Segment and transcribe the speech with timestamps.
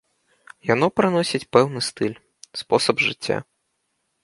[0.69, 2.17] Яно прыносіць пэўны стыль,
[2.65, 3.37] спосаб жыцця.